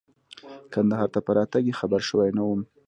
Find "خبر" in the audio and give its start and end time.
1.79-2.01